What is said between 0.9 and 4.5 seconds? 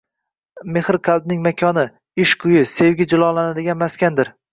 mehrning makoni, ishq uyi, sevgi jilolanadigan maskandir